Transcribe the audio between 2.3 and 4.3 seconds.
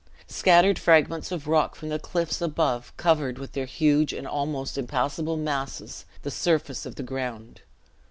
above covered with their huge and